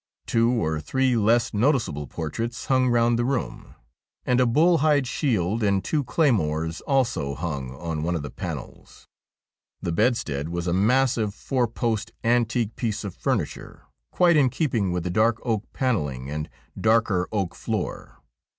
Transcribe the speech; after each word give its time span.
Two 0.25 0.49
or 0.53 0.79
three 0.81 1.15
less 1.15 1.53
noticeable 1.53 2.07
portraits 2.07 2.65
hung 2.65 2.87
round 2.89 3.19
the 3.19 3.23
room; 3.23 3.75
and 4.25 4.41
a 4.41 4.47
bull 4.47 4.79
hide 4.79 5.05
shield 5.05 5.61
and 5.61 5.83
two 5.83 6.03
claymores 6.03 6.81
also 6.87 7.35
hung 7.35 7.75
on 7.75 8.01
one 8.01 8.15
of 8.15 8.23
the 8.23 8.31
panels. 8.31 9.07
The 9.79 9.91
bedstead 9.91 10.49
was 10.49 10.65
a 10.65 10.73
massive 10.73 11.35
four 11.35 11.67
post, 11.67 12.13
antique 12.23 12.75
piece 12.75 13.03
of 13.03 13.15
furni 13.15 13.53
ture, 13.53 13.83
quite 14.09 14.35
in 14.37 14.49
keeping 14.49 14.91
with 14.91 15.03
the 15.03 15.11
dark 15.11 15.39
oak 15.43 15.71
panelling 15.71 16.31
and 16.31 16.49
darker 16.81 17.27
oak 17.31 17.53
floor. 17.53 18.23